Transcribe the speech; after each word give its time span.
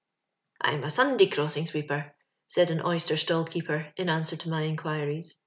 ^I'M 0.63 0.83
a 0.83 0.89
Sunday 0.89 1.27
crosahig 1.27 1.69
Bweeper,'' 1.69 2.09
said 2.47 2.71
an 2.71 2.79
oy^ter 2.79 3.19
stall 3.19 3.45
keeper^ 3.45 3.93
in 3.97 4.09
answer 4.09 4.35
to 4.35 4.49
my 4.49 4.63
inquiries. 4.63 5.39